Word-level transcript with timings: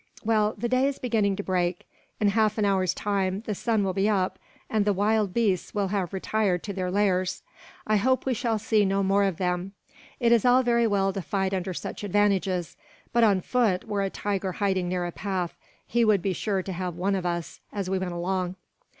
"Well, 0.25 0.55
the 0.57 0.67
day 0.67 0.87
is 0.87 0.97
beginning 0.97 1.35
to 1.35 1.43
break. 1.43 1.85
In 2.19 2.29
half 2.29 2.57
an 2.57 2.65
hour's 2.65 2.91
time 2.95 3.41
the 3.41 3.53
sun 3.53 3.83
will 3.83 3.93
be 3.93 4.09
up, 4.09 4.39
and 4.67 4.83
the 4.83 4.93
wild 4.93 5.31
beasts 5.31 5.75
will 5.75 5.89
have 5.89 6.05
all 6.09 6.15
retired 6.15 6.63
to 6.63 6.73
their 6.73 6.89
lairs. 6.89 7.43
I 7.85 7.97
hope 7.97 8.25
we 8.25 8.33
shall 8.33 8.57
see 8.57 8.83
no 8.83 9.03
more 9.03 9.25
of 9.25 9.37
them. 9.37 9.73
It 10.19 10.31
is 10.31 10.43
all 10.43 10.63
very 10.63 10.87
well 10.87 11.13
to 11.13 11.21
fight 11.21 11.53
under 11.53 11.75
such 11.75 12.03
advantages; 12.03 12.75
but 13.13 13.23
on 13.23 13.41
foot, 13.41 13.87
were 13.87 14.01
a 14.01 14.09
tiger 14.09 14.53
hiding 14.53 14.89
near 14.89 15.05
a 15.05 15.11
path, 15.11 15.55
he 15.85 16.03
would 16.03 16.23
be 16.23 16.33
sure 16.33 16.63
to 16.63 16.73
have 16.73 16.95
one 16.95 17.13
of 17.13 17.23
us 17.27 17.59
as 17.71 17.87
we 17.87 17.99
went 17.99 18.13
along. 18.13 18.55